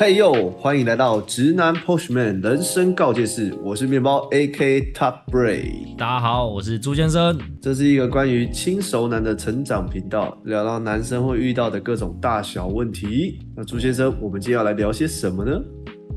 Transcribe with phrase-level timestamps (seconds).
[0.00, 5.96] 嘿呦，欢迎来到直男 Pushman 人生告诫室，我是面包 AK Top Bray。
[5.96, 7.36] 大家好，我是朱先生。
[7.60, 13.40] 这是一个关于轻熟男的成长频道，聊到男生会遇到的各种大小问题。
[13.56, 15.60] 那朱先生，我们今天要来聊些什么呢？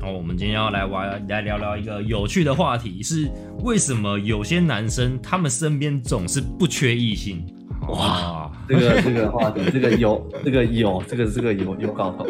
[0.00, 3.28] 哦，我们今天要来玩，来聊聊一个有趣的话题，是
[3.64, 7.44] 为什么有些男生他们身边总是不缺异性？
[7.88, 12.26] 哇，这个这个话题，这个有，这个有，这个这个有有搞头。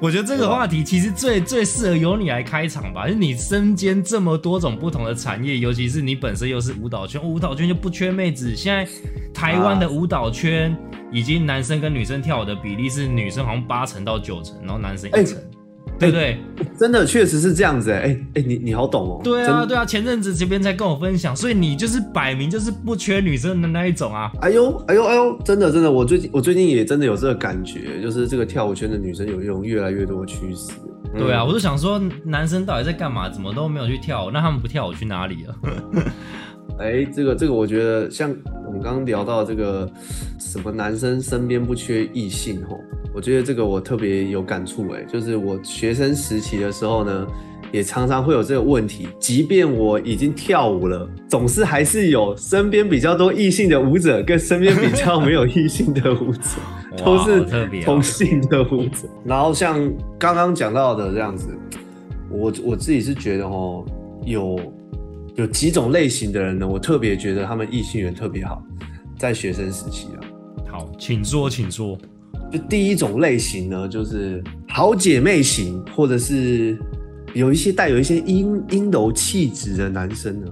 [0.00, 8.56] 我觉得这个话题其实最最适合由你来开场吧，就你身兼这么多种不同的产业，尤其是你本身又是舞蹈圈，舞蹈圈就不缺妹子。
[8.56, 8.90] 现在
[9.32, 10.76] 台湾的舞蹈圈，
[11.12, 15.38] 已经男生跟女生跳舞的比例是女生好像八成到九成，然后男生一成。
[15.98, 16.38] 对不对？
[16.78, 19.20] 真的确实是这样子哎哎哎，你你好懂哦。
[19.22, 24.30] 对啊对啊，前阵子这边在跟我分享，所以你就是摆明就是不缺女生的那一种啊。
[24.40, 30.72] 哎呦哎呦哎呦，真的真的，我最近我最近也真的有这个感觉，就是这个跳舞圈的女生有一种越来越多的趋势。
[31.16, 33.30] 对啊，我就想说，男生到底在干嘛？
[33.30, 34.30] 怎么都没有去跳舞？
[34.32, 35.56] 那他们不跳舞去哪里了？
[36.80, 38.34] 哎，这个这个，我觉得像
[38.66, 39.88] 我们刚刚聊到这个
[40.40, 42.80] 什么男生身边不缺异性吼。
[43.14, 47.26] 我觉得这个我特别有感触哎，就是我学生时期的时候呢，
[47.70, 49.08] 也常常会有这个问题。
[49.20, 56.40] 即便我已经跳舞了，总是还是有身边比较多异性的舞者，跟身边比较没有异性的舞者，
[57.04, 57.42] 都是
[57.84, 59.08] 同性的舞者。
[59.24, 59.80] 然后像
[60.18, 61.48] 刚刚讲到的这样子，
[62.28, 63.84] 我我自己是觉得哦，
[64.26, 64.58] 有
[65.36, 68.60] 有几种类型的人呢，我特别觉得他们异性缘特别好，
[69.16, 70.18] 在学生时期啊。
[70.68, 71.96] 好，请说，请说。
[72.54, 76.78] 就第一种类型呢，就是好姐妹型，或者是
[77.32, 80.46] 有一些带有一些阴阴柔气质的男生呢。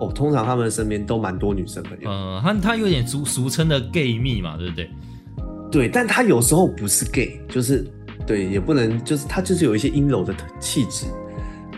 [0.00, 2.10] 哦，通常他们身边都蛮多女生朋友。
[2.10, 4.90] 嗯，他他有点俗俗称的 gay 蜜嘛，对不对？
[5.70, 7.86] 对，但他有时候不是 gay，就是
[8.26, 11.06] 对，也不能，就是他就是有一些阴柔的气质。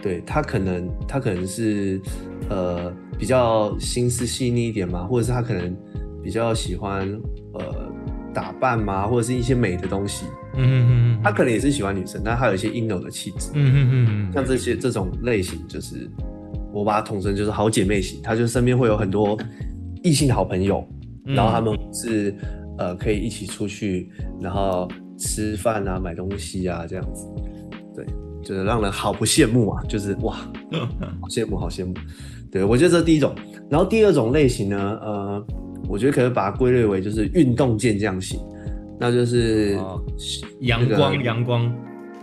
[0.00, 2.00] 对他可能他可能是
[2.48, 5.76] 呃比较心思细腻一点嘛，或者是他可能
[6.22, 7.06] 比较喜欢
[7.52, 7.87] 呃。
[8.38, 13.88] 打扮嘛，或者是一些美的东西，嗯嗯嗯，他可能也是喜欢女生，但他有一些阴柔的气质，嗯嗯
[14.28, 16.08] 嗯像这些这种类型，就是
[16.72, 19.36] 我把它统称就是好姐妹型，他就身边会有很多
[20.04, 20.86] 异性的好朋友，
[21.24, 22.32] 然后他们是
[22.78, 24.08] 呃可以一起出去，
[24.40, 24.88] 然后
[25.18, 27.26] 吃饭啊、买东西啊这样子，
[27.92, 28.06] 对，
[28.44, 30.36] 就是让人好不羡慕啊，就是哇，
[31.20, 31.92] 好羡慕，好羡慕，
[32.52, 33.34] 对我觉得这是第一种，
[33.68, 35.46] 然后第二种类型呢，呃。
[35.88, 38.38] 我觉得可以把它归类为就是运动健将型，
[39.00, 39.78] 那就是
[40.60, 41.74] 阳光阳光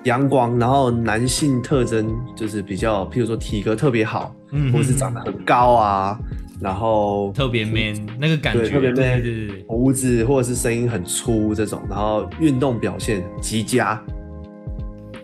[0.04, 6.20] 阳光，然后男性特征就是比较，譬如说体格特别好，嗯，或是长得很高啊，
[6.62, 14.00] 然后特别 man 那个感觉，特别 man，对对对，胡子或者是声音很粗这种，然后运动表现极佳，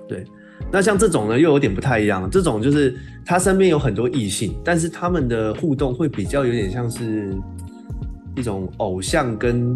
[0.07, 0.23] 对，
[0.71, 7.37] 那像这种呢又有点不太一样，这种就是他身边有很多异性，但是他们的互动会比较有点像是。
[8.35, 9.75] 一种偶像跟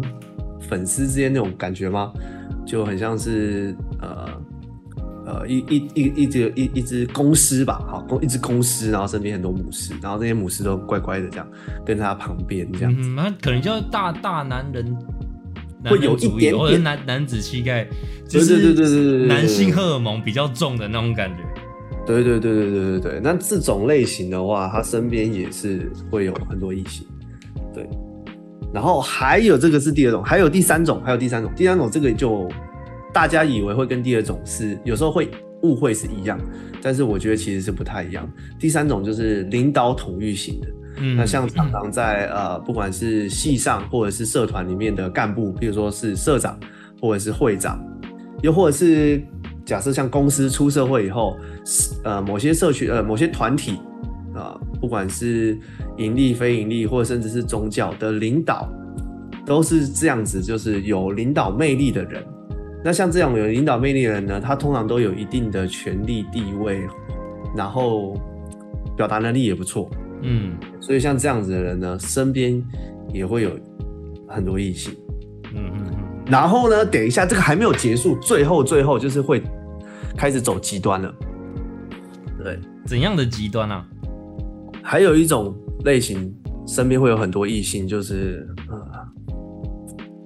[0.68, 2.12] 粉丝之间那种感觉吗？
[2.66, 4.28] 就很像是呃
[5.24, 11.48] 呃一一一一只一一只公狮吧，好公一只公狮，然后身边很多母狮，然后这些母狮都乖乖的这样
[11.84, 14.96] 跟在他旁边这样子，那可能叫大大男人，
[15.84, 17.86] 会有一点点男男子气概，
[18.28, 21.44] 就是对对对对对男性荷尔蒙比较重的那种感觉，
[22.04, 27.15] 对对对对对对对，那这种类型的话，他身边也是会有很多异性，对。
[28.72, 31.50] 然后还有这个是第二种，还有第三种，还有第三种。
[31.56, 32.48] 第三种这个就
[33.12, 35.30] 大家以为会跟第二种是有时候会
[35.62, 36.38] 误会是一样，
[36.82, 38.28] 但是我觉得其实是不太一样。
[38.58, 40.68] 第三种就是领导统御型的，
[40.98, 46.58] 嗯，那像常常在呃不管是系上或者是社团里面的干部，比如说是社长
[47.00, 47.82] 或者是会长，
[48.42, 49.22] 又或者是
[49.64, 51.36] 假设像公司出社会以后，
[52.04, 53.78] 呃某些社区呃某些团体。
[54.36, 54.54] 啊，
[54.86, 55.58] 不管是
[55.96, 58.70] 盈利、非盈利，或者甚至是宗教的领导，
[59.44, 62.24] 都是这样子，就是有领导魅力的人。
[62.84, 66.86] 那像这样有领导魅力的人呢，他通常都有一定的权力地位，
[67.56, 68.16] 然后
[68.96, 69.90] 表达能力也不错。
[70.22, 72.62] 嗯，所以像这样子的人呢，身边
[73.12, 73.58] 也会有
[74.28, 74.94] 很多异性。
[75.52, 76.24] 嗯嗯嗯。
[76.30, 79.42] 然后呢，等一下，这个还没有结束，最后最后就是会
[80.16, 81.12] 开始走极端了。
[82.38, 83.84] 对，怎样的极端呢？
[84.88, 85.52] 还有一种
[85.84, 86.32] 类型，
[86.64, 88.86] 身边会有很多异性，就是呃，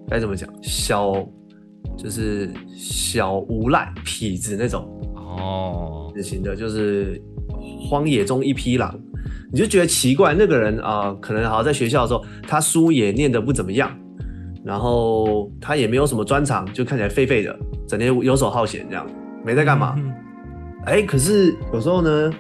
[0.07, 1.15] 该怎么讲，小
[1.97, 4.87] 就是小无赖痞子那种
[5.17, 7.19] 哦，类型的，就是
[7.89, 8.95] 荒野中一匹狼，
[9.51, 13.91] 你就觉得奇怪，那个人啊，可能好像在学校的时候，他书也念得不怎么样，
[14.63, 17.59] 然后他也没有什么专长，就看起来废废的，
[17.89, 19.07] 整天游手好闲这样，
[19.43, 19.97] 没在干嘛。
[20.85, 22.31] 哎，可是有时候呢，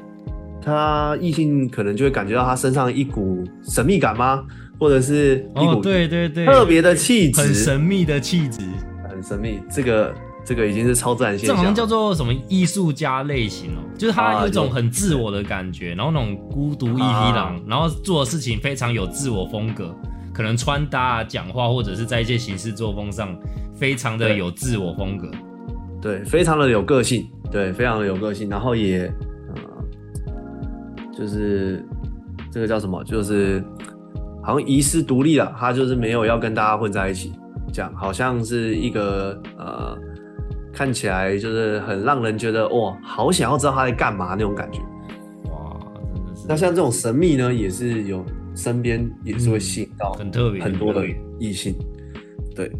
[0.62, 4.45] 他异性可能就会感觉到他身上一股神秘感吗？
[4.79, 8.62] 或者是一哦，股对对对，特别的气质，很神秘的气质，
[9.09, 9.61] 很神秘。
[9.71, 17.61] 这个这个已经是超自然现象，这好像叫做什么艺术家类型哦，就是他啊有一种很自我的感觉，然后那种孤独一匹狼，啊。
[17.67, 19.95] 然后做的事情非常有自我风格，
[20.33, 23.39] 可能穿搭啊、讲话或者是在一些行事作风上
[23.75, 25.31] 非常的有自我风格。
[26.01, 29.30] 对，非常的有个性，对，非常的有个性，然后也呃，
[31.20, 31.84] 就是
[32.50, 33.62] 这个叫什么，就是
[34.43, 37.31] 好像遗失独立了，他就是没有要跟大家混在一起，
[37.70, 39.94] 这样好像是一个呃，
[40.72, 44.81] 看起来就是很让人觉得哇，好想要知道他在干嘛那种感觉。
[45.50, 45.76] 哇，
[46.14, 48.25] 真的是那像这种神秘呢，也是有
[48.55, 51.06] 身边也是会吸引到很特别，很多的
[51.38, 51.75] 异性，
[52.56, 52.72] 对。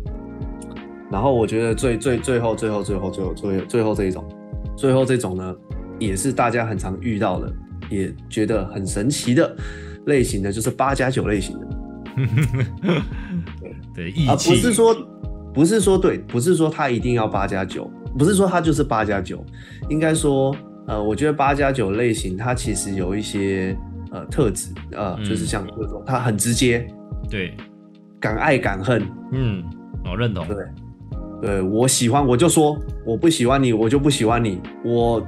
[1.10, 4.25] 然后我觉得最最最后最后最后最后最后最后这一种，
[4.76, 5.54] 最后这种呢，
[5.98, 7.52] 也是大家很常遇到的，
[7.90, 9.54] 也觉得很神奇的
[10.06, 11.66] 类型的，就是八加九类型的，
[13.94, 14.96] 对义啊，不，是说
[15.52, 19.44] 不是说对，不是说他一定要八加九，不是说他就是八加九，
[19.88, 20.54] 应该说，
[20.87, 23.76] 呃，我觉得八加九类型它其实有一些
[24.12, 25.25] 呃特质，呃，嗯。
[25.25, 26.87] 就是像这种，他很直接，
[27.28, 27.54] 对，
[28.20, 29.02] 敢爱敢恨，
[29.32, 29.62] 嗯，
[30.04, 30.56] 我认同，对，
[31.42, 35.26] 对我喜欢我就说，我不喜欢你我就不喜欢你，我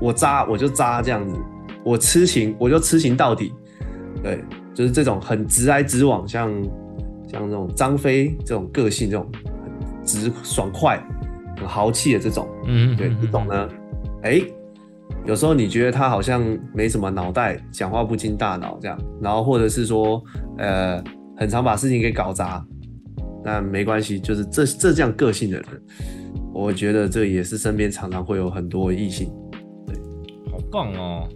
[0.00, 1.34] 我渣我就渣这样子，
[1.84, 3.52] 我痴情我就痴情到底，
[4.22, 4.42] 对，
[4.74, 6.50] 就是这种很直来直往，像
[7.28, 11.02] 像这种张飞这种个性，这种很直爽快、
[11.56, 13.68] 很豪气的这种，嗯，对，嗯这种，呢，
[14.22, 14.40] 哎、
[15.26, 16.42] 有时候你觉得他好像
[16.72, 20.22] 没什么脑袋，讲话不经大脑这样，然后或者是说，
[20.58, 21.02] 呃，
[21.36, 22.64] 很常把事情给搞砸，
[23.44, 25.66] 那没关系，就是这这这样个性的人，
[26.54, 29.28] 我觉得这也是身边常常会有很多异性。
[29.86, 29.96] 对。
[30.50, 31.28] 好棒哦。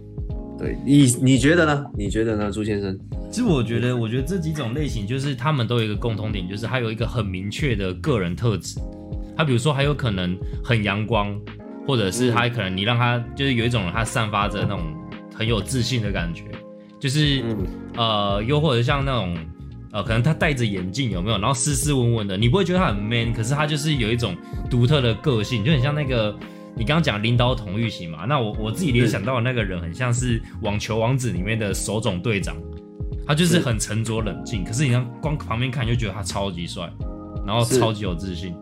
[0.57, 1.85] 对你你觉得呢？
[1.95, 2.97] 你觉得呢，朱先生？
[3.29, 8.79] 其实我觉得，我觉得这几种类型就是他们都有一个共同点，就是他有一个很明确的个人特质。
[9.35, 11.39] 他比如说，还有可能很阳光，
[11.85, 14.81] 或者是他可能你让他就是有一种他散发着那种
[15.35, 16.43] 很有自信的感觉，
[16.99, 17.57] 就是、嗯
[17.95, 19.37] 呃，又或者像那种
[19.91, 24.35] 呃，可能他戴着眼镜有没有，然后斯斯文文的，你不会觉得他很 man，可是他就是有一种
[24.71, 26.35] 独特的个性，就很像那个。
[26.77, 28.25] 你刚刚讲领导统御型嘛？
[28.25, 32.55] 那我我自己联想到的那个人很像是《网球王子》里面的手冢队长，
[33.25, 36.87] 他就是是很沉着冷静，可是你让光旁边看你就觉得他超级帅，
[37.45, 38.53] 然后超级有自信。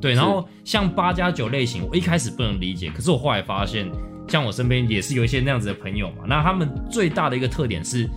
[0.00, 3.88] 对，然后像八加九类型，我一开始不能理解，可是我后来发现，
[4.26, 8.08] 像我身边也是有一些那样子的朋友嘛，那他们最大的一个特点是，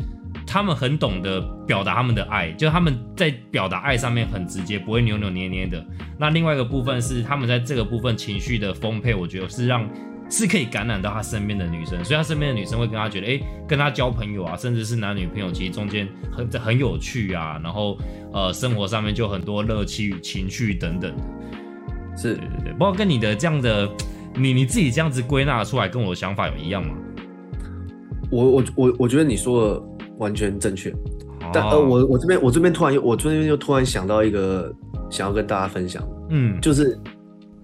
[0.54, 5.84] 他们很懂得表达他们的爱，就他们在表达爱上面很直接，不会扭扭捏捏的。
[6.16, 9.90] 那另外一个部分是，他们在这个部分情绪的丰沛，我觉得是让
[10.30, 17.98] 是可以感染到他身边的女生，所以他身边的女生会跟他觉得，哎、跟他交朋友啊，甚至是男女朋友，其实中间很很有趣啊，然后
[18.32, 21.24] 呃，生活上面就很多乐趣、情绪等等的。
[22.16, 23.90] 是对对对，不过跟你的这样的，
[24.36, 26.94] 你你自己这样子归纳出来，跟我的想法有一样吗？
[28.30, 29.84] 我我我我觉得你说的
[30.24, 30.92] 完全正确，
[31.54, 34.74] 但呃，哦我我这边我这边突然我这边又突然想到一个
[35.10, 36.02] 想要跟大家分享。
[36.30, 36.98] 嗯，就是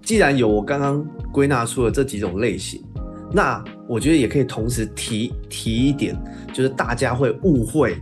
[0.02, 1.02] 既然有我刚刚
[1.32, 2.84] 归纳出了这几种类型，
[3.32, 6.14] 那我觉得也可以同时提提一点，
[6.52, 7.96] 就是大家会误会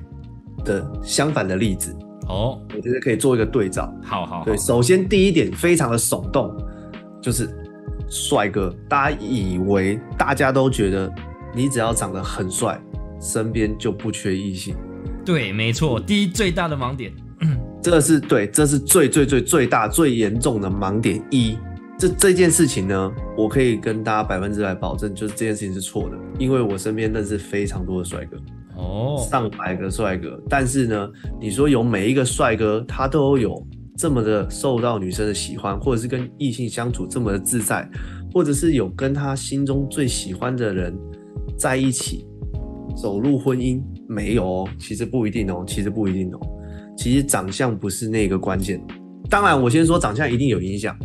[0.65, 1.95] 的相反的例子，
[2.27, 3.91] 哦，我觉得可以做一个对照。
[4.03, 6.55] 好好好对，，首先第一点非常的耸动，
[7.23, 7.49] 就是
[8.11, 11.11] 帅哥，大家以为大家都觉得
[11.55, 12.79] 你只要长得很帅，
[13.21, 14.75] 身边就不缺异性。
[15.25, 17.13] 对，没错，第一最大的盲点，
[17.83, 21.57] 这是对，这是最最最最大最严重的盲点一。
[21.99, 28.37] 这这件事情呢，我可以跟大家百分之百保证，就是这件事情是错的，因为我身边认识非常多的帅哥，
[28.77, 31.11] 哦，上百个帅哥，但是呢，
[31.41, 37.91] 你说有每一个帅哥他都有这么的受到女生的喜欢，或者是跟异性相处这么的自在，
[38.33, 40.97] 或者是有跟他心中最喜欢的人
[41.59, 42.25] 在一起
[43.01, 46.41] 走入婚姻，没有哦，其实不一定哦，其实不一定哦，
[46.97, 48.85] 其实长相不是那个关键。
[49.31, 50.97] 当然，我先说长相一定有影响，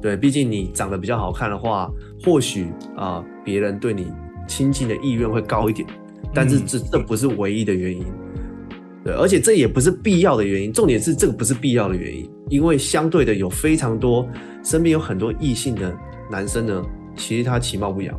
[0.00, 1.90] 对，毕竟你长得比较好看的话，
[2.24, 4.06] 或许啊别、人对你
[4.46, 5.88] 亲近的意愿会高一点，
[6.32, 6.62] 但是嗯。
[6.66, 8.04] 这这不是唯一的原因，
[9.04, 14.28] 对，而且这也不是必要的原因，重点是这个不是必要的原因，因为相对的有非常多
[14.62, 15.92] 身边有很多异性的
[16.30, 16.84] 男生呢，
[17.16, 18.16] 其实他其貌不扬。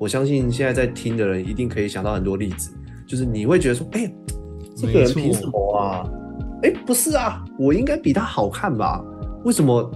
[0.00, 2.70] 我相信现在在听的人一定可以想到很多例子，
[3.06, 4.10] 就是你会觉得说，哎、
[4.74, 6.08] 这个人凭什么啊？
[6.62, 9.04] 哎、不是啊，我应该比他好看吧？
[9.44, 9.90] 为什么？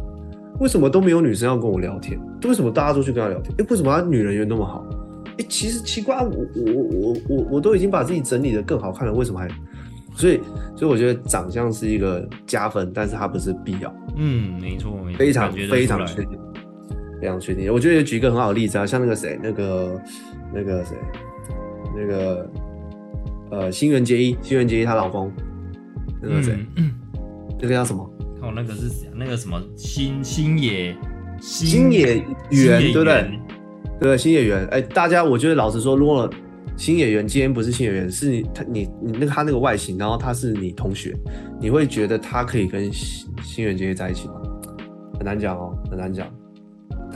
[0.61, 2.21] 为什么都没有女生要跟我聊天？
[2.45, 3.55] 为什么大家都去跟他聊天？
[3.59, 4.87] 哎、为什么他女人缘那么好？
[5.39, 9.49] 哎，其实奇怪，我我我我我我都已经把自己整理的更好看了，为什么还？
[10.15, 10.39] 所以
[10.77, 13.93] 所以我觉得长相是一个加分，但是它不是必要。
[14.17, 16.39] 嗯，没错，没错，非常非常确定，
[17.25, 17.73] 非常确定。
[17.73, 19.99] 我觉得举一个很好的例子啊，像那个谁，那个
[20.53, 20.95] 那个谁，
[21.97, 22.51] 那个
[23.51, 25.33] 呃，新垣结衣，新垣结衣她老公，
[26.21, 26.93] 那个谁，嗯，
[27.59, 28.07] 那个叫什么？
[28.39, 29.13] 看我那个是谁啊？
[29.17, 30.95] 那个什么新新野
[31.41, 33.15] 新野新原，对不对？
[33.15, 33.41] 原
[33.99, 36.29] 对，新演员，哎，大家，我觉得老实说，如果
[36.77, 41.17] 新演员今天不是新演员，是你他你你那个他那个外形，然后他是你同学，
[41.59, 44.35] 你会觉得他可以跟新新垣结衣在一起吗？
[45.17, 46.29] 很难讲哦，很难讲。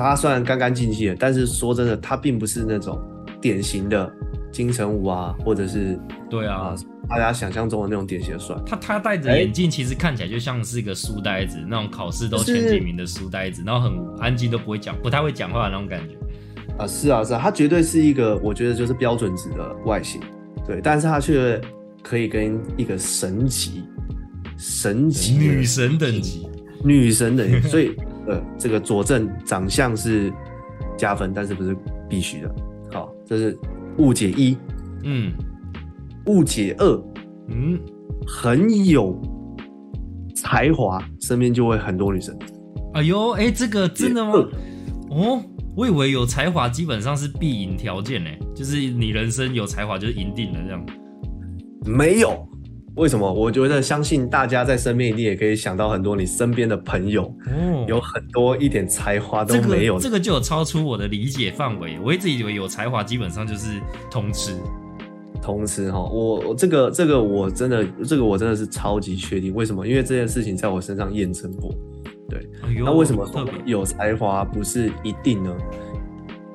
[0.05, 3.01] 他虽然干干净净的，但是说真的，他并不是那种
[3.41, 4.13] 典型的
[4.53, 6.75] 金城武啊，或者是对啊啊，
[7.09, 8.57] 大家想象中的那种典型的帅。
[8.67, 16.17] 他他戴着眼镜，其实看起来就像是一个书呆子，那种考试都前几名的书呆子，然后很安静，都不会讲，不太会讲话的那种感觉。
[16.79, 20.21] 啊，是啊，是啊，他绝对是一个，我觉得就是标准值的外形，
[20.67, 21.61] 对，但是他却
[22.03, 23.83] 可以跟一个神级、
[24.57, 26.49] 神级女神等级，
[26.85, 27.97] 女神等级，所以
[28.29, 30.33] 呃，这个佐证长相是
[30.97, 31.77] 加分，但是不是
[32.09, 32.55] 必须的。
[32.93, 33.59] 好，这是
[33.97, 34.57] 误解一，
[35.05, 35.33] 嗯
[36.27, 37.03] 误解二，
[37.49, 37.79] 嗯，
[38.27, 39.19] 很有
[40.37, 42.37] 才华，身边就会很多女生。
[42.95, 44.33] 哎呦，哎，这个真的吗？
[45.11, 45.43] 哦，
[45.75, 50.87] 我以为有才华基本上是必赢条件呢，就是你人生有才华就是赢定了这样。
[51.87, 52.47] 没有，
[52.99, 53.33] 为什么？
[53.33, 59.99] 我觉得相信大家在身边一定也可以想到很多你身边的朋友，哦，有很多一点才华都这个没有。
[59.99, 61.97] 这个就有超出我的理解范围。
[62.03, 64.57] 我一直以为有才华基本上就是通吃。
[65.41, 69.87] 通吃哈，我我这个这个我真的这个我真的是超级确定，为什么？
[69.87, 71.73] 因为这件事情在我身上验证过。
[72.33, 72.41] 哎，
[72.85, 73.25] 那为什么？
[73.65, 75.57] 有才华不是一定呢？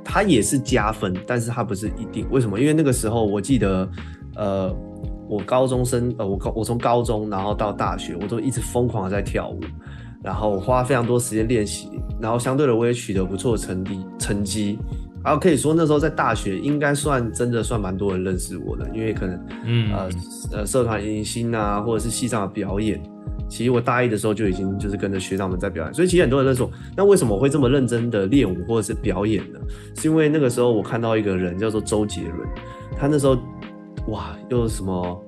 [0.04, 2.28] 它也是加分，但是它不是一定。
[2.30, 2.60] 为什么？
[2.60, 3.90] 因为那个时候我记得，
[4.36, 4.76] 呃，
[5.34, 9.60] 我高中生，呃，我高我从高中然后到大学，我都一直疯狂的在跳舞，
[10.24, 11.90] 然后我花非常多时间练习，
[12.22, 14.78] 然后相对的我也取得不错的成绩成绩。
[15.24, 20.10] 然后可以说那时候在大学应该算真的算蛮多人认识我的，因为可能嗯，呃
[20.52, 23.02] 呃社团迎新啊，或者是系上的表演。
[23.50, 26.70] 其实我大一的时候就已经就是跟着学长们在表演，所以其实很多人认识我。
[26.98, 29.60] 那为什么我会这么认真的练舞或者是表演呢？
[29.96, 32.50] 是因为那个时候我看到一个人叫做周杰伦，
[32.98, 33.38] 他那时候
[34.08, 35.26] 哇又什么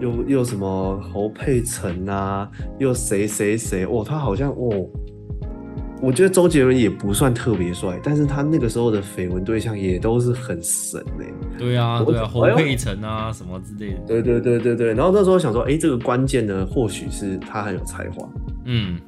[0.00, 4.88] 又又什么侯佩岑啊，又谁谁谁哦，他好像哦。
[6.02, 11.24] 我觉得周杰伦也不算特别帅，但是他那个时候的绯闻对象也都是很神哎、
[11.58, 14.00] 对啊，对啊，侯佩岑啊什么之类的。
[14.06, 18.28] 对对对对对，然后那时候想说，哎，这个关键呢，或许是他很有才华。
[18.66, 19.00] 嗯，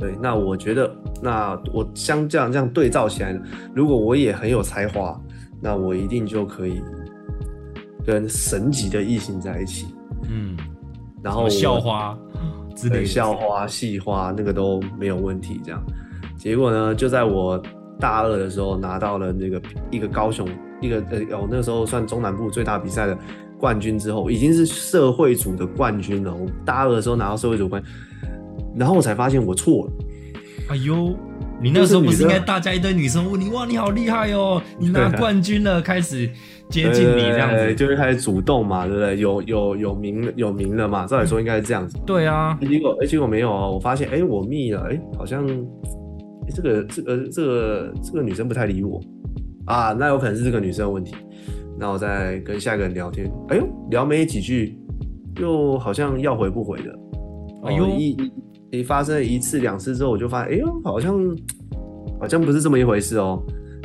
[0.00, 0.92] 对，那我觉得，
[1.22, 3.40] 那我相这样这样对照起来，
[3.72, 5.18] 如果我也很有才华，
[5.60, 6.82] 那我一定就可以
[8.06, 9.86] 跟神级的异性在一起。
[10.28, 10.56] 嗯，
[11.22, 12.16] 然后校花
[12.74, 13.06] 之类对的。
[13.06, 15.60] 校花、系花那个都没有问题。
[15.64, 15.82] 这样，
[16.36, 17.62] 结果呢，就在我
[17.98, 20.48] 大二的时候拿到了那个一个高雄
[20.80, 23.16] 一个呃哦那时候算中南部最大比赛的
[23.58, 26.34] 冠军之后，已经是社会组的冠军了。
[26.34, 27.82] 我大二的时候拿到社会组冠，
[28.76, 29.92] 然后我才发现我错了。
[30.68, 31.16] 哎呦，
[31.60, 36.28] 你那时候不是应该大家一堆女生问你哇你好厉害哦，你拿冠军了，开始
[36.72, 37.56] 接近你这样子。
[37.56, 39.18] 对就是开始主动嘛，对不对？
[39.18, 41.98] 有有有名有名了嘛，照理说应该是这样子。
[42.06, 48.98] 对啊，结果哎，结果没有啊，我发现哎，我密了，哎，好像哎这个这个这个这个女生不太理我
[49.66, 51.14] 啊，那有可能是这个女生的问题。
[51.78, 54.78] 那我再跟下一个人聊天，哎呦，聊没几句，
[55.40, 56.98] 又好像要回不回的。
[57.64, 58.32] 哎呦哦一一
[58.78, 61.14] 一发生了一次两次之后，我就发现，哎呦，好像
[62.18, 63.40] 好像不是这么一回事哦。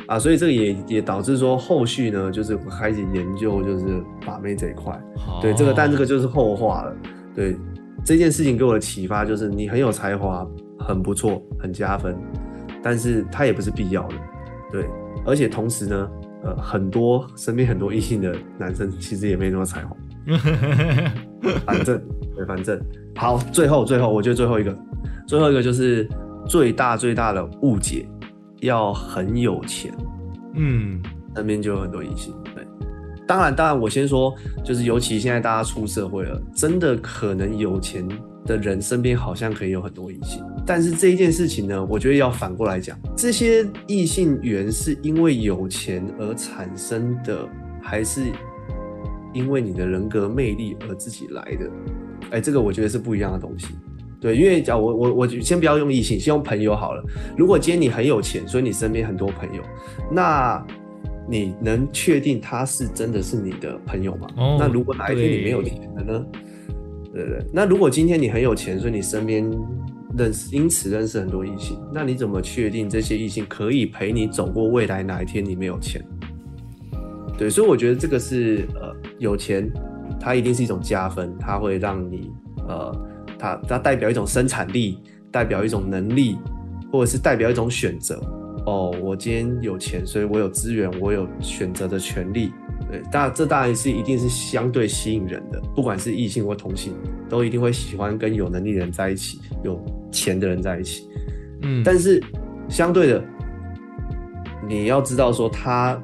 [0.08, 3.86] 啊，所以这个也也导致说后续呢，就是我开始研究就是
[4.26, 4.98] 把妹这一块。
[5.42, 6.96] 对，这个但这个就是后话了。
[7.36, 7.56] 对，
[8.06, 10.48] 这件事情给我的启发就是，你很有才华，
[10.80, 12.18] 很不错，很加分，
[12.82, 14.16] 但是它也不是必要的。
[14.72, 14.86] 对，
[15.26, 16.10] 而且同时呢，
[16.44, 19.96] 呃，很多身边很多异性的男生其实也没那么才华。
[21.66, 22.02] 反正
[22.36, 22.80] 对，反正
[23.16, 24.78] 好，最后最后，我觉得最后一个，
[25.28, 26.08] 最后一个就是
[26.48, 28.08] 最大最大的误解，
[28.62, 29.94] 要很有钱，
[30.56, 31.02] 嗯，
[31.36, 32.34] 身边就有很多异性。
[32.56, 32.66] 对，
[33.28, 34.34] 当然，当然，我先说，
[34.64, 38.08] 就是尤其现在大家出社会了，真的可能有钱
[38.46, 47.48] 的人身边好像可以有很多异性，但是这一件事情呢，我觉得要反过来讲，这些异性缘是因为有钱而产生的，
[47.82, 48.24] 还是
[49.34, 51.70] 因为你的人格魅力而自己来的？
[52.32, 53.68] 哎，这个我觉得是不一样的东西。
[54.20, 57.04] 对，因为讲我我我先不要用异性，先用朋友好了。
[57.38, 59.62] 如果今天你很有钱，所以你身边很多朋友，
[60.12, 60.66] 那
[61.30, 64.28] 你能确定他是真的是你的朋友吗？
[64.38, 66.26] 哦那如果哪一天你没有钱了呢？
[67.14, 67.46] 对不对？
[67.52, 69.50] 那如果今天你很有钱，所以你身边
[70.18, 76.04] 认识，因此认识很多异性，那你怎么确定这些异性可以陪你走过未来哪一天你没有钱？
[77.38, 79.72] 对，所以我觉得这个是呃，有钱，
[80.20, 82.32] 它一定是一种加分，它会让你
[82.68, 82.92] 呃，
[83.38, 85.00] 它它代表一种生产力，
[85.32, 86.38] 代表一种能力，
[86.91, 88.20] 或者是代表一种选择。
[88.65, 92.51] 哦，我今天有钱，所以我有资源，我有选择的权利。
[92.91, 96.94] 对，当这当然是一定是相对吸引人的，不管是异性或同性，
[97.29, 101.08] 都一定会喜欢跟有能力的人在一起，有钱的人在一起。
[101.63, 102.22] 嗯，但是
[102.70, 103.24] 相对的，
[104.67, 106.01] 你要知道说他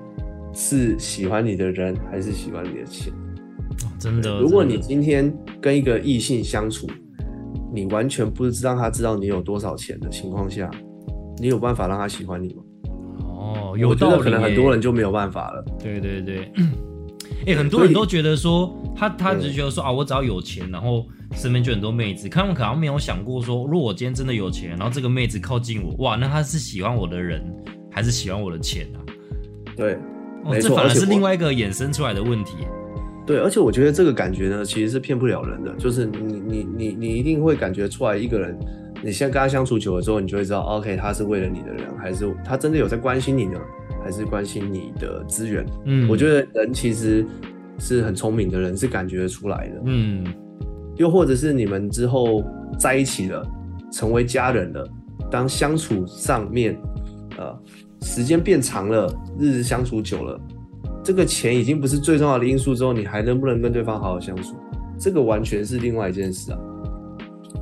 [0.54, 3.12] 是喜欢你的人，还是喜欢你的钱。
[3.14, 6.88] 哦真的，如果你今天跟一个异性相处，
[7.74, 10.70] 你完全不知道他知道你有多少钱的情况下，
[11.38, 12.62] 你有办法让他喜欢你吗？
[13.24, 15.66] 哦，有道理得可能很多人就没有办法了。
[15.82, 16.52] 对对对，
[17.48, 27.44] 哎、很多人都觉得说他他只是觉得说啊，我只要有钱，然后身边就很多妹子，他们可能没有想过说，如果我今天真的有钱，然后这个妹子靠近我，哇，那她是喜欢我的人，
[27.92, 29.02] 还是喜欢我的钱啊？
[29.76, 29.96] 对
[30.46, 32.68] 哦，这反而是另外一个衍生出来的问题耶。
[33.26, 38.58] 对，而且我觉得这个感觉呢，其实是骗不了人的，就是你你你你一定会感觉出来一个人，
[39.02, 43.60] 你现在跟他相处久了之后，你就会知道，OK，他是为了你的人，还是他真的有在关心你呢，
[44.04, 45.66] 还是关心你的资源？
[45.86, 47.26] 嗯，我觉得人其实
[47.80, 49.82] 是很聪明的人，是感觉得出来的。
[49.86, 50.26] 嗯，
[50.98, 52.44] 又或者是你们之后
[52.78, 53.46] 在一起了，
[53.92, 54.86] 成为家人了，
[55.32, 56.78] 当相处上面，
[57.38, 57.58] 呃，
[58.02, 59.08] 时间变长了，
[59.40, 60.40] 日子相处久了，
[61.04, 64.56] 这个钱已经不是最重要的因素之后，你还能不能跟对方好好相处？
[64.98, 66.58] 这个完全是另外一件事啊。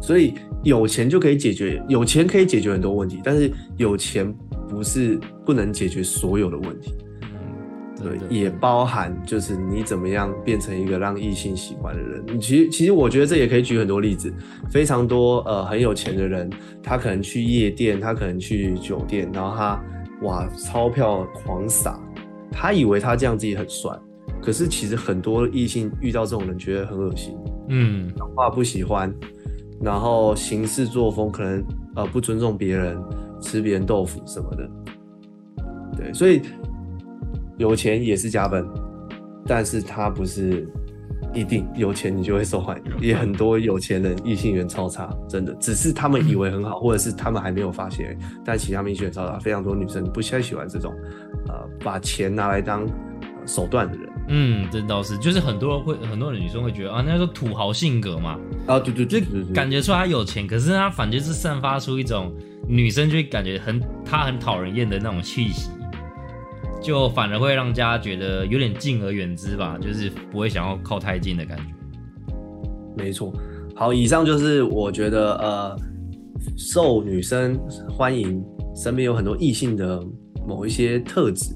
[0.02, 0.34] 所以
[0.64, 4.32] 有钱就可以解决，有钱可以解决很多问题，但是有钱
[4.70, 6.94] 不是不能解决所有的问题。
[8.02, 12.40] 对，也包含就是你怎么样变成一个让异性喜欢的人。
[12.40, 14.34] 其实其实我觉得这也可以举很多例子，
[14.72, 16.50] 非常多呃很有钱的人，
[16.82, 19.84] 他可能去夜店，他可能去酒店，然后他
[20.24, 22.00] 哇钞票狂撒，
[22.52, 23.92] 他以为他这样自己很帅，
[24.42, 27.36] 可是其实很多异性遇到这种人觉得很恶心，
[27.70, 29.14] 嗯，讲话不喜欢，
[29.82, 31.64] 然后行事作风可能
[31.96, 33.02] 呃不尊重别人，
[33.42, 34.70] 吃别人豆腐什么的。
[35.98, 36.42] 对，所以
[37.58, 38.68] 有钱也是加分，
[39.46, 40.68] 但是他不是
[41.34, 50.94] 一定有钱你就会受欢迎，也很多有钱人异性缘超差，真的，只是他们以为很好，或者是他们还没有发现，但其实他们异性缘超差，非常多女生不太喜欢这种
[51.48, 54.08] 呃把钱拿来当、呃手段的人。
[54.28, 62.32] 嗯，这倒是，就是很多人会，很多女生会觉得啊，那叫土豪性格嘛，啊，对对就对对对，感觉出他有钱，可是他反正是散发出一种
[62.68, 65.72] 女生就会感觉很他很讨人厌的那种气息，
[66.82, 71.64] 就反而会让大家觉得有点敬而远之吧，就是不会想要靠太近的感觉。
[72.98, 73.34] 没错，
[73.76, 75.78] 好，以上就是我觉得呃，
[76.58, 77.58] 受女生
[77.90, 78.44] 欢迎，
[78.76, 80.04] 身边有很多异性的
[80.48, 81.56] 某一些特质，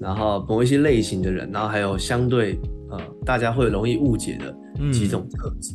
[0.00, 2.58] 然后某一些类型的人，然后还有相对
[2.90, 5.74] 呃大家会容易误解的几种特质。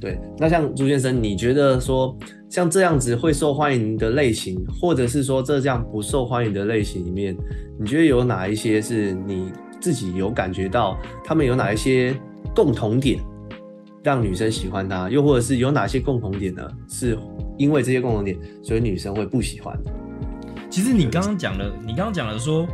[0.00, 2.16] 对，那像朱先生，你觉得说
[2.48, 7.36] 像这样子会受欢迎的类型，或者是说这样不受欢迎的类型里面，
[7.78, 12.14] 你觉得有哪一些是你自己有感觉到他们有哪一些
[12.54, 13.20] 共同点？
[14.02, 16.62] 让女生喜欢他，又或者是有哪些共同点呢？
[16.88, 17.18] 是
[17.58, 19.78] 因为这些共同点，所以女生会不喜欢。
[20.70, 22.66] 其实你刚刚讲了，你刚刚讲了说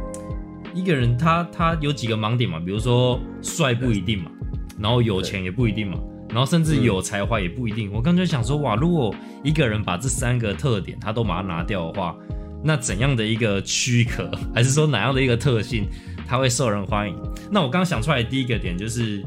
[0.72, 4.30] 一个人他他有几个盲点嘛，比如说帅不一定嘛，
[4.78, 5.98] 然后有钱也不一定嘛，
[6.34, 7.88] 然后甚至有才华也不一定。
[7.92, 12.16] 我刚才想说，哇，如果一个人把这三个特点他都把它拿掉的话，
[12.64, 15.86] 那怎样的一个躯壳， 还是说哪样的一个特性，
[16.26, 17.16] 他会受人欢迎？
[17.52, 19.22] 那我刚刚想出来的第一个点就是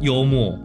[0.00, 0.58] 幽默，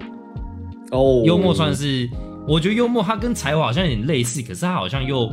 [0.89, 1.21] 哦。
[1.23, 2.09] 幽默算是，
[2.47, 5.31] 我觉得幽默它跟才华好像有点类似，可是它好像又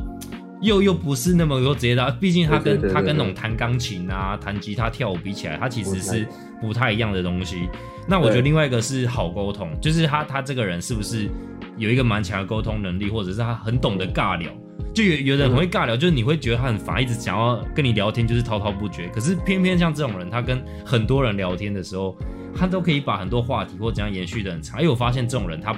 [0.60, 7.68] 又又不是那么说直接的，毕竟他跟对对对它跟那对种弹钢琴啊、弹吉他、跳舞比起来，他其实是太不太一样的东西。
[8.06, 11.28] 那我觉得另外一个是好沟通，就是他他这个人是不是
[11.76, 14.50] 有一个蛮强的沟通能力，或者是他很懂得尬聊。
[14.92, 19.08] 就有有的人很会尬聊，就是你会觉得他很烦，一直想要跟你聊天，就是滔滔不绝。
[19.08, 22.18] 可是偏偏像这种人，他跟很多人聊天的时候，
[22.56, 24.80] 他都可以把很多话题或怎样延续的很长。
[24.80, 25.72] 因为我发现这种人，他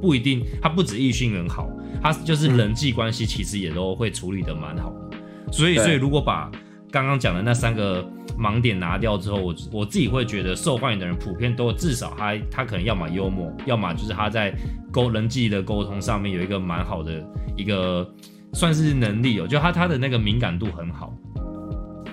[0.00, 1.68] 不一定，他不止异性缘好，
[2.00, 5.18] 他就是人际关系其实也都会处理的蛮好的。
[5.52, 6.50] 所以，所以如果把
[6.94, 14.54] 刚刚讲的那三个盲点拿掉之后，我我自己会觉得受欢迎的人普遍都至少他他可能要么幽默，要么就是他在
[14.92, 17.20] 沟人际的沟通上面有一个蛮好的
[17.56, 18.08] 一个
[18.52, 21.12] 算是能力哦，就他他的那个敏感度很好。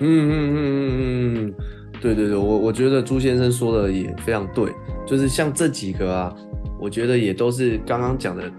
[0.00, 1.54] 嗯嗯嗯嗯，
[2.00, 4.68] 对对对，我我觉得朱先生说的也非常对，
[5.06, 6.34] 就是像这几个啊，
[6.80, 8.50] 我觉得也都是刚刚讲的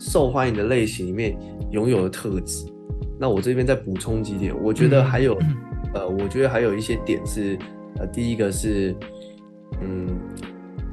[0.00, 1.38] 受欢迎的类型里面
[1.70, 2.66] 拥有的特质。
[3.18, 5.38] 那我这边再补充几点，我觉得还有，
[5.94, 7.58] 呃，我觉得还有一些点是，
[7.96, 8.94] 呃，第一个是，
[9.80, 10.08] 嗯，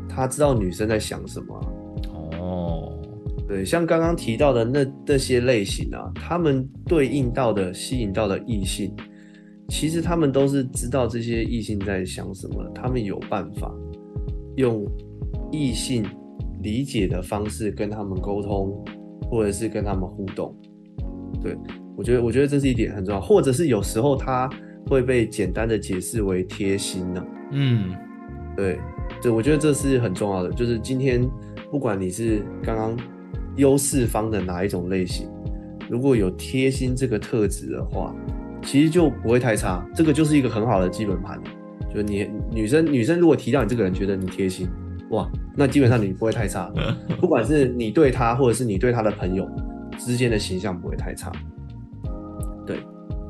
[0.08, 1.74] 他知道女生在想什么。
[2.40, 2.94] 哦，
[3.48, 8.94] 对，像刚刚提到的那那些类型啊，他们对应到的、吸引到的异性。
[9.68, 13.74] 其实他们都是知道这些异性在想什么，他们有办法
[14.58, 14.86] 用
[15.50, 16.06] 异性
[16.62, 18.84] 理解的方式跟他们沟通，
[19.30, 20.54] 或者是跟他们互动。
[21.42, 21.56] 对
[21.96, 23.20] 我觉得，我觉得这是一点很重要。
[23.20, 24.50] 或者是有时候他
[24.88, 27.26] 会被简单的解释为贴心呢。
[27.52, 27.96] 嗯，
[28.56, 28.80] 对，
[29.22, 30.52] 对，我觉得这是很重要的。
[30.52, 31.30] 就是今天
[31.70, 32.98] 不管你是刚刚
[33.56, 35.30] 优势方的哪一种类型，
[35.90, 38.16] 如果有贴心这个特质的话。
[38.64, 41.42] 其实就不会太差，这个就是一个很好的基本盘。
[41.92, 44.70] 就你女生女生如果提到你这个人，觉得你贴心，
[45.10, 45.28] 哇，
[45.58, 46.72] 那基本上你不会太差。
[47.20, 49.50] 不管是你对他，或者是你对他的朋友
[49.98, 51.32] 之间的形象不会太差。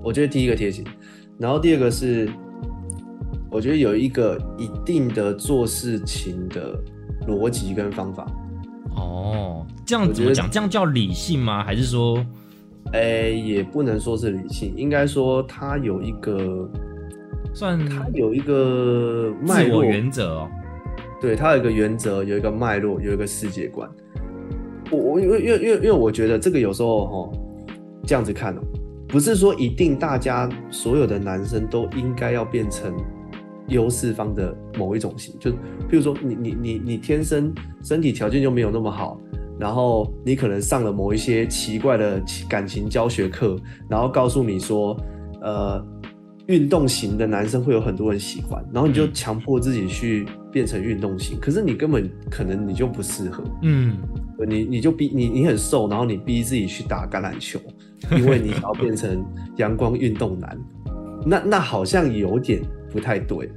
[0.01, 0.85] 对，我觉得第一个贴心，
[1.37, 2.29] 然后第二个是，
[3.49, 6.79] 我觉得有一个一定的做事情的
[7.27, 8.25] 逻辑跟方法。
[8.95, 10.49] 哦，这样怎么讲？
[10.49, 11.63] 这样叫理性吗？
[11.63, 12.23] 还是说？
[12.93, 16.69] 哎，也不能说是理性，应该说他有一个
[17.53, 20.49] 算他有一个脉络原则哦。
[21.21, 23.89] 对他有一个原则，有一个脉络，有一个世界观。
[24.89, 27.31] 我我因为因为因为因为我觉得这个有时候哈
[28.05, 28.61] 这样子看哦，
[29.11, 32.95] 不是说一定大家所有的男生都应该要变成
[33.67, 35.55] 优势方的某一种型，就譬
[35.91, 39.19] 如说你你你你天生身体条件就没有那么好。
[39.59, 42.19] 然后你可能上了某一些奇怪的
[42.49, 43.55] 感情教学课，
[43.87, 44.97] 然后告诉你说，
[45.39, 45.85] 呃，
[46.51, 53.97] 运动型的男生会有很多人喜欢，然后你就强迫自己去变成运动型，可是你根本可能你就不适合，嗯，
[54.45, 57.57] 你你就逼你你很瘦，然后你逼自己去打橄榄球，
[58.17, 60.59] 因为你想要变成阳光运动男，
[61.25, 62.61] 那那好像有点
[62.91, 63.49] 不太对。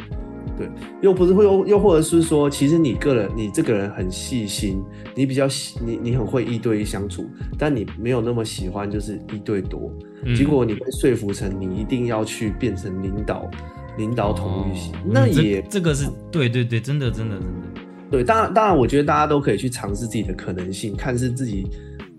[0.56, 0.68] 对，
[1.02, 4.82] 又不是会又又或者是说，其实你个人你这个人很细心，
[5.14, 7.26] 你比较喜你你很会一对一相处，
[7.58, 9.92] 但你没有那么喜欢就是一对多，
[10.36, 13.50] 结果你被说服成你一定要去变成领导
[13.98, 17.68] 领导统御型，那也这个是对对对，真的真的真的，
[18.10, 21.66] 对，当然当然，我觉得大家都可以去尝试自己的可能性，看是自己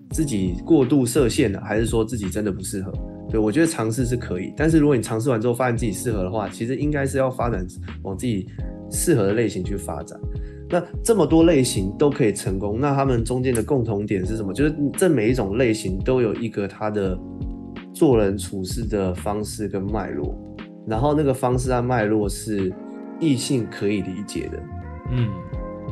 [0.09, 2.91] 自己过度设限了，还是说自己真的不适合。
[3.35, 7.67] 对，我觉得尝试是可以，但是如果你尝试完之后发现自己适合的话，其实应该是要发展
[8.03, 8.47] 往自己
[8.89, 10.17] 适合的类型去发展。
[10.69, 14.53] 那这么多类型都可以成功，那他们中间的共同点是什么？
[14.53, 17.19] 就是这每一种类型都有一个他的
[17.93, 20.33] 做人处事的方式跟脉络，
[20.87, 22.73] 然后那个方式和脉络是
[23.19, 24.63] 异性可以理解的。
[25.11, 25.27] 嗯，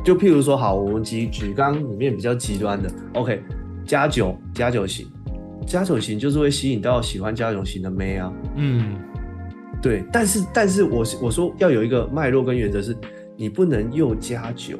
[0.02, 3.42] 就譬如说，好，我们举举刚里面比较极端的，OK，
[3.84, 5.06] 加九加九型。
[5.66, 8.96] 加酒型就是会吸引到喜欢加酒型的妹啊，嗯，
[9.82, 12.96] 对，但是但是我我说要有一个脉络跟原则是，
[13.36, 14.78] 你不能又加酒，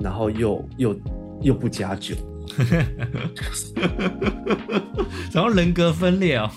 [0.00, 0.96] 然后又又
[1.42, 2.14] 又不加酒，
[5.32, 6.50] 然后人格分裂哦。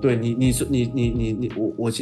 [0.00, 1.92] 对你你说你你你你我我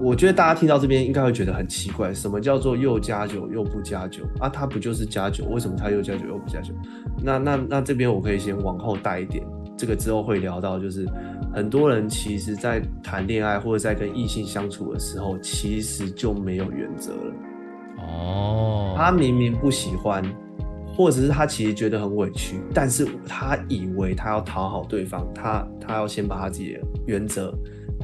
[0.00, 4.48] 我觉得大家听到这边应该会觉得很奇怪，什么叫做又加酒又不加酒啊？
[4.48, 5.44] 他不就是加酒？
[5.46, 6.72] 为什么他又加酒又不加酒？
[7.20, 9.44] 那那那这边我可以先往后带一点。
[9.78, 11.06] 这个之后会聊到，就是
[11.54, 17.34] 很多人其实，在谈恋爱或者在跟异性相处的时候，其实就没有原则了。
[17.98, 20.22] 哦，他明明不喜欢，
[20.94, 27.54] 或者是他其实觉得很委屈，但是他以为他要讨好对方，他他要先把他自己的原则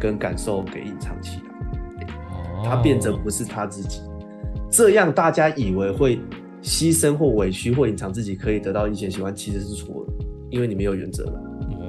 [0.00, 2.06] 跟感受给隐藏起来，
[2.64, 4.00] 他变成不是他自己，
[4.70, 6.20] 这样大家以为会
[6.62, 11.43] 牺牲或委屈或隐藏自己可以得到异性喜欢，其实是错的，因为你没有原则了。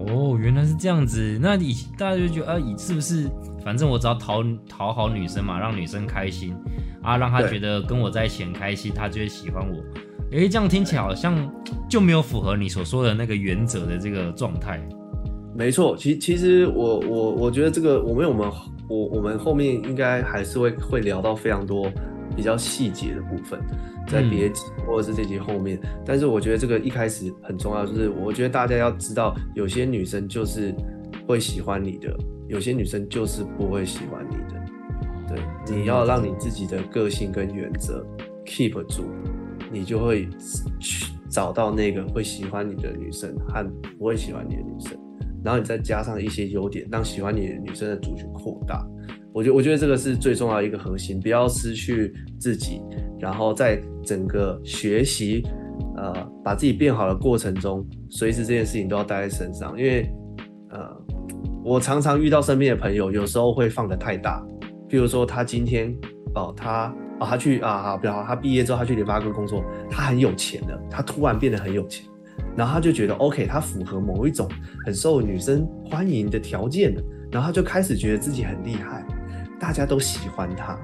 [0.07, 1.39] 哦，原来是这样子。
[1.41, 3.29] 那你大家就觉得，啊，以是不是？
[3.63, 6.55] 反正我只要讨讨好女生嘛，让女生开心
[7.01, 9.83] 啊，让她觉得跟我在一起很开心，她就会喜欢我。
[10.31, 11.35] 哎，这样听起来好像
[11.89, 14.79] 就没有符合你所说的那个原则的这个状态。
[15.55, 18.51] 没错，其其实我我我觉得这个，我们我们
[18.87, 21.91] 我我们后面应该还是会会聊到非常多。
[22.35, 23.59] 比较细节的部分，
[24.07, 30.73] 在别集或者是这集后面，但是我觉得这个一开始很重要，就是我觉得大家要知道，有些女生就是
[31.27, 32.15] 会喜欢你的，
[32.47, 34.65] 有些女生就是不会喜欢你的。
[35.27, 38.05] 对，你要让你自己的个性跟原则
[38.45, 39.05] keep 住，
[39.71, 40.29] 你就会
[40.79, 44.95] 去找到那个会喜欢你的女生和不会喜欢你的女生，
[45.43, 48.87] 然后你再加上一些优点，让喜欢你的女生的族群扩大。
[49.35, 52.81] 我觉得我觉得这个是最重要的一个核心，不要失去自己，
[53.19, 55.43] 然后在整个学习，
[55.97, 60.09] 呃，把自己变好的过程中，随时这件事情都要带在身上，因为，
[60.69, 60.79] 呃，
[61.65, 64.41] 我常常遇到身边的朋友，有时候会放得太大，
[64.87, 65.93] 譬如说他今天，
[66.35, 66.87] 哦，他，
[67.19, 72.05] 哦，他去啊，好，不要，他毕业之后他去联发科工作，他很有钱的，他突然变得很有钱，
[72.55, 74.47] 然后他就觉得 OK，他符合某一种
[74.85, 79.05] 很受女生欢迎的条件了，然后他就开始觉得自己很厉害。
[79.65, 80.77] 大家都喜欢他，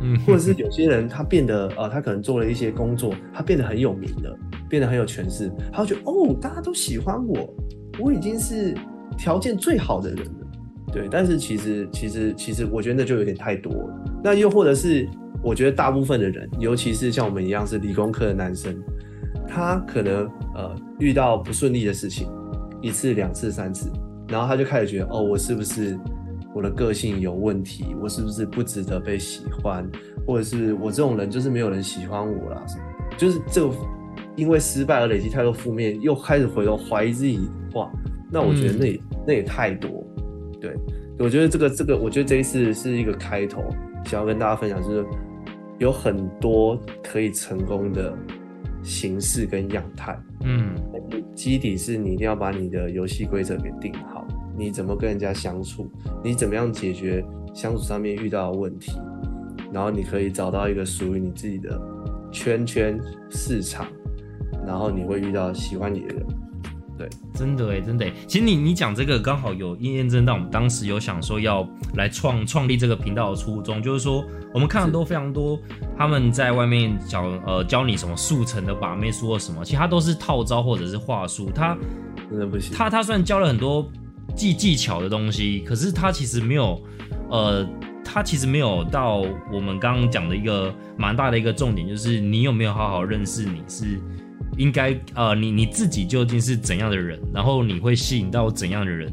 [0.00, 7.52] 嗯，或者是有些人他变得呃，他可能做了一些工作，他变得很有名了，变得很有权势，他就觉得哦，大家都喜欢我，
[7.98, 8.76] 我已经是
[9.16, 10.46] 条件最好的人了，
[10.92, 11.08] 对。
[11.10, 14.04] 但是其实其实其实我觉得那就有点太多了。
[14.22, 15.08] 那又或者是
[15.42, 18.72] 我觉得大部分的人，尤其是像我们一样是理工科的男生，
[19.48, 22.28] 他可能呃遇到不顺利的事情
[22.80, 23.90] 一次两次三次，
[24.28, 25.98] 然后他就开始觉得哦，我是不是？
[26.54, 29.88] 我的个性有问题，我是不是不值得被喜欢，
[30.26, 32.64] 或者是我这种人就是没有人喜欢我啦？
[33.16, 33.74] 就是这个
[34.34, 37.90] 因为失败而累积太多负面，又开始回头怀疑自己的话，
[38.30, 40.04] 那我觉得那也、那也太多。
[40.60, 40.74] 对，
[41.18, 43.62] 我觉得这个这个，我觉得这一次是一个开头，
[44.04, 45.06] 想要跟大家分享，就是
[45.78, 48.16] 有很多可以成功的
[48.82, 50.18] 形式跟样态。
[50.44, 50.74] 嗯，
[51.34, 54.26] 基底是你一定要把你的游戏规则给定好。
[54.58, 55.88] 你怎么跟人家相处？
[56.24, 58.92] 你怎么样解决相处上面遇到的问题？
[59.72, 61.80] 然后你可以找到一个属于你自己的
[62.32, 62.98] 圈圈
[63.30, 63.86] 市场，
[64.66, 66.26] 然后你会遇到喜欢你的人。
[66.96, 68.12] 对，真的哎，真的哎。
[68.26, 75.56] 其实你你讲这个刚好有验证到我们当时有想说要来创创立这个频道的初衷，就是说我们看的都非常多，
[75.96, 81.76] 他们在外面讲呃教你什么速成的把妹说什么，其实他都是套招或者是话术，他
[82.28, 82.74] 真的不行。
[82.74, 83.86] 他他虽然教了很多。
[84.38, 86.80] 技技巧的东西，可是他其实没有，
[87.28, 87.66] 呃，
[88.04, 94.00] 他其实没有到我们刚刚讲的一个蛮大的一个重点，就是你有没有好好认识你是
[94.56, 99.12] 应该，呃，你你自己究竟是怎样的人，然后你会吸引到怎样的人，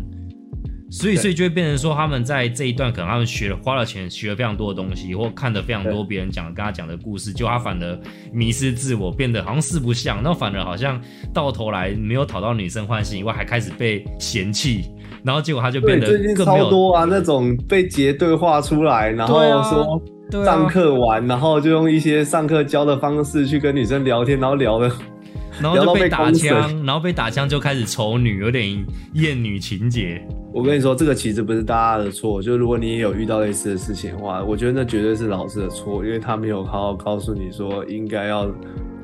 [0.89, 7.99] 所以所以就会变成说他们在这一段可能他们学了花了钱学了非常多的东西，或看了非常多别人讲跟他讲的故事，就他反而
[8.31, 11.01] 迷失自我，变得好像四不像，那反而好像
[11.33, 14.85] 到头来没有讨到女生欢心以外，还开始被嫌弃。
[15.25, 24.91] 然后结果他就变得超多啊，那种被截对话出来，然后说上课完，然后就用一些上课教的方式去跟女生聊天，然后聊的，
[25.59, 30.21] 然后就被打枪，然后被打枪就开始丑女，有点厌女情节。
[30.53, 38.47] 我跟你说，这个其实不是大家的错，就如果你也有遇到类似的事情的话，我觉得那绝对是老师的错，因为他没有好好告诉你说应该要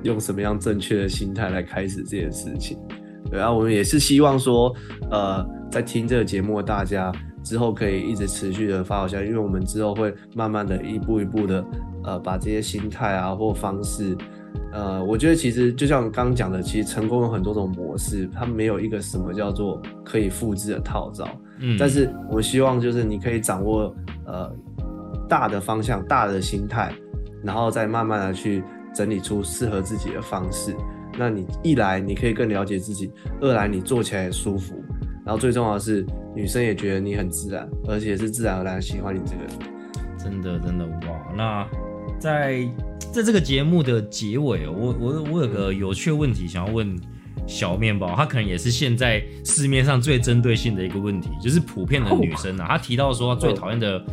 [0.03, 2.77] 用什么样正确的心态来开始这件事情。
[3.29, 4.73] 对啊，我们也是希望说，
[5.09, 7.11] 呃，在听这个节目的大家
[7.43, 11.65] 之后可以一直持续的发好下去，因为我们之后会慢慢的一步一步的，
[12.03, 14.17] 呃，把这些心态啊或方式，
[14.73, 21.25] 呃，我觉得其实就像刚刚讲的，其实成功有很多种模式，它没有一个什么叫做可以复制的套招。
[21.59, 24.51] 嗯，但是我希望就是你可以掌握呃
[25.29, 26.93] 大的方向、大的心态，
[27.43, 30.75] 然后再慢慢的去整理出适合自己的方式。
[31.21, 34.83] 那你一来你可以更了解自己，二来你做起来也舒服，
[35.23, 36.03] 然后最重要的是
[36.35, 39.51] 女生也觉得你很自然，而且是自然而然喜欢你这个人。
[40.17, 41.33] 真的真的哇！
[41.37, 41.67] 那
[42.19, 42.67] 在
[43.13, 46.99] 在这个节目的结尾，我我我有个有趣的问题想要问
[47.45, 54.03] 小面包，他可能也是现在市面上最针对性的一个问题，就是普遍的女生啊，她提到说最讨厌的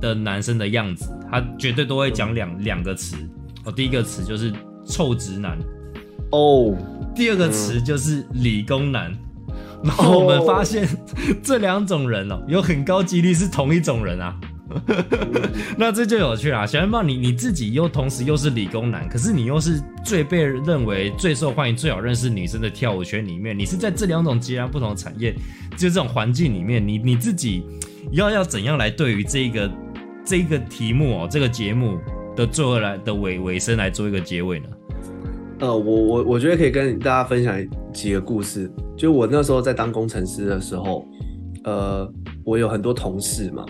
[0.00, 3.16] 的男生的样子，她绝对都会讲两两个词
[3.64, 4.52] 哦，第一个词就是
[4.84, 5.58] 臭直男。
[6.30, 6.76] 哦，
[7.14, 9.12] 第二个词就是理工男，
[9.82, 10.86] 然后我们发现
[11.42, 14.36] 这两种人哦，有很高几率是同一种人啊，
[15.78, 16.66] 那这就有趣了。
[16.66, 25.34] 小面包，你你自己又同时又是理工男，可是你又是最被认为最受欢迎、最好认识女生的跳舞圈里面，你是在这两种截然不同的产业，
[25.72, 27.64] 就这种环境里面，你你自己
[28.12, 29.70] 要要怎样来对于这个
[30.26, 31.98] 这个题目哦，这个节目
[32.36, 34.68] 的最后来的尾尾声来做一个结尾呢？
[35.60, 37.54] 呃，我我我觉得可以跟大家分享
[37.92, 38.70] 几个故事。
[38.96, 41.04] 就我那时候在当工程师的时候，
[41.64, 42.08] 呃，
[42.44, 43.66] 我有很多同事嘛，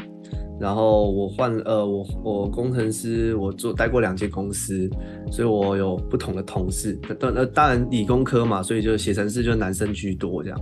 [0.60, 4.88] 然后我换呃，我我工程师我做待过两间公司，
[5.30, 6.92] 所以我有不同的同事。
[7.18, 10.60] 当呃当然理工科嘛，所以就写程式就男生居多这样。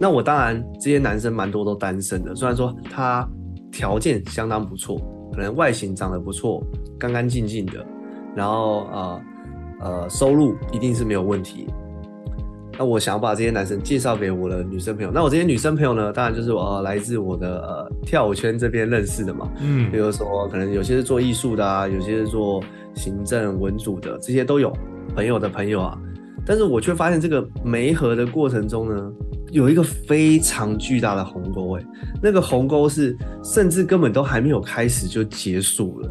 [0.00, 3.28] 那我当然这些男生蛮多都单身的，虽然说他
[3.70, 4.98] 条件相当不错，
[5.34, 6.62] 可能外形长得不错，
[6.98, 7.84] 干干净净的，
[8.34, 9.20] 然后呃。
[9.80, 11.66] 呃，收入一定是没有问题，
[12.78, 15.10] 那我想把这些男生介绍给我的女生朋友。
[15.12, 19.48] 那我这些女生朋友呢，当然就是我、呃、来自我的呃跳舞圈这边认识的嘛。
[19.60, 22.62] 嗯比如说，可能有些是做艺术的啊，有些是做
[22.94, 24.72] 行政文组的，这些都有
[25.14, 25.98] 朋友的朋友啊。
[26.46, 29.12] 但是我却发现这个媒合的过程中呢，
[29.50, 31.84] 有一个非常巨大的鸿沟，哎，
[32.22, 36.10] 那个鸿沟是甚至根本都还没有开始就结束了，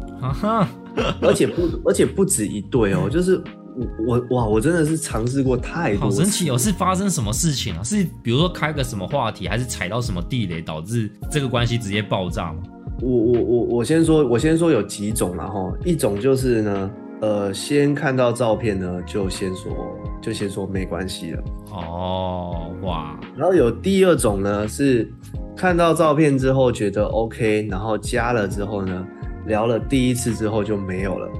[1.20, 3.42] 而且不而且不止一对哦，就是
[4.06, 6.56] 我我哇，我真的是尝试过太多，好神奇哦！
[6.56, 7.82] 是发生什么事情啊？
[7.82, 12.62] 是比如说开个什么话题，还是踩到什么地雷，导致这个关系直接爆炸吗？
[13.02, 19.72] 我我我我先说，我先说有几种然后一种就是呢，呃，先看到照片呢，就先说
[20.22, 21.42] 就先说没关系了。
[21.72, 25.12] 哦，哇，然后有第二种呢，是
[25.56, 29.04] 看到照片之后觉得 OK，然后加了之后呢，
[29.46, 31.30] 聊了第一次之后就没有了。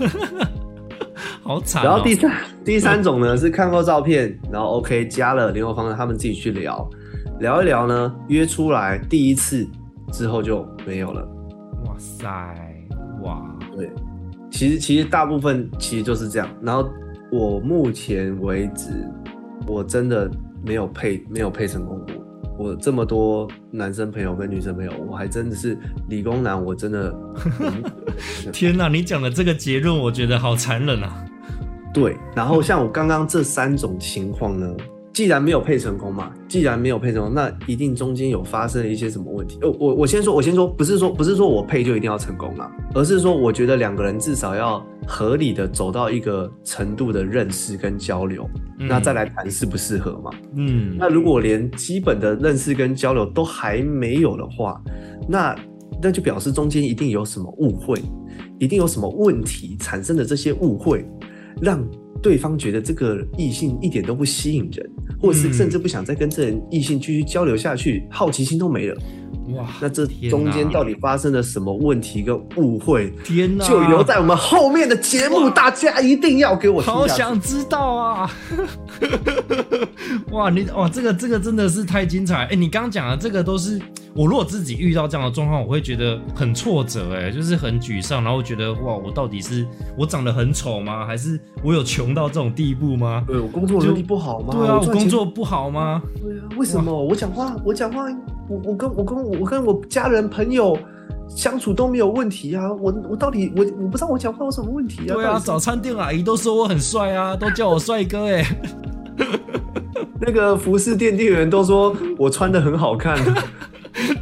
[1.42, 1.84] 好惨、哦。
[1.84, 2.32] 然后第三
[2.64, 6.88] 第三种呢是看过照片，然后 OK 加了联络方式，他们自己去聊，
[7.40, 9.68] 聊一聊呢，约出来第一次
[10.10, 11.22] 之后就没有了。
[11.84, 12.26] 哇塞，
[13.22, 13.44] 哇，
[13.76, 13.90] 对，
[14.50, 16.48] 其实其实大部分其实就是这样。
[16.62, 16.88] 然后
[17.30, 18.88] 我目前为止，
[19.66, 20.30] 我真的
[20.64, 22.23] 没有配没有配成功过。
[22.56, 25.76] 我这么多男生朋友跟女生朋友，我还真的是
[26.08, 27.14] 理工男，我真的
[28.52, 28.88] 天哪！
[28.88, 31.24] 你讲的这个结论，我觉得好残忍啊。
[31.92, 32.16] 对。
[32.34, 34.72] 然后像我刚刚这三种情况呢，
[35.14, 39.60] 既然没有配成功嘛，既然没有配成功，那一定中间有发生了一些什么问题。
[39.62, 48.44] 哦，我我先说，我先说，不是说不是说我配就一定要成功啊，而是说我觉得两个人至少要合理的走到一个程度的认识跟交流，
[48.80, 50.32] 嗯那再来谈适不适合嘛。
[50.56, 54.82] 嗯，那如果连基本的认识跟交流都还没有的话，
[55.28, 55.54] 那
[56.02, 58.02] 那就表示中间一定有什么误会，
[58.58, 61.06] 一定有什么问题产生的这些误会，
[61.62, 61.80] 让
[62.24, 68.96] 对方觉得这个异性一点都不吸引人，或者是嗯甚至不想再跟这人异性继续交流下去，好奇心都没了。
[69.48, 78.30] 哇，那这天中间到底发生了什么问题跟误会，天哪，就留在我们后面的节目，大家一定要给我好想知道啊！
[80.32, 82.46] 哇，你哇，这个这个真的是太精彩！
[82.46, 83.80] 哎、你刚刚讲的这个都是
[84.14, 89.66] 我如果自己遇到这样的状况，我会觉得很挫折，哎，就是很沮丧，然后觉得哇，我到底是
[89.98, 91.04] 我长得很丑吗？
[91.06, 93.24] 还是我有穷到这种地步吗？
[93.26, 94.48] 对我工作能力不好吗？
[94.52, 96.00] 对啊，我工作不好吗？
[96.22, 98.06] 对啊，为什么我讲话我讲话
[98.48, 100.76] 我我跟我跟我跟我家人朋友
[101.28, 102.70] 相处都没有问题啊？
[102.72, 105.14] 我我到底我我不知道我讲话有什么问题啊？
[105.14, 108.44] 对啊，早餐店阿姨都说我很帅啊，都叫我帅哥哎。
[110.20, 113.18] 那个服饰店店员都说我穿的很好看，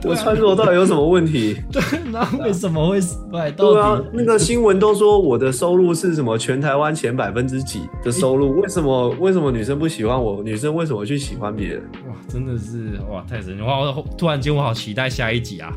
[0.05, 1.57] 我穿着到底有什么问题？
[1.73, 8.59] 对，那为什么会失败对啊？， 那个新闻都说我的收入是什么全台湾前百分之几的收入？
[8.63, 10.43] 为什么为什么女生不喜欢我？
[10.43, 11.83] 女生为什么去喜欢别人？
[12.09, 13.63] 哇，真的是哇，太神奇！
[13.63, 15.73] 哇，我突然间我好期待下一集啊！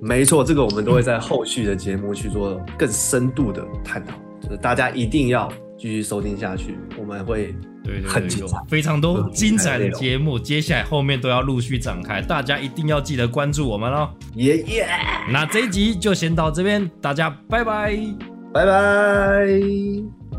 [0.00, 14.10] 没错，这个我们都会在后续的节目去做更深度的探讨，就是大家一定要继续收听下去，我们会对对对，有很精彩非常多精彩的节目，接下来后面都要陆续展开，大家一定要记得关注我们哦。
[14.34, 14.86] 耶耶，
[15.30, 17.96] 那这一集就先到这边，大家拜拜。
[18.52, 20.19] 拜拜。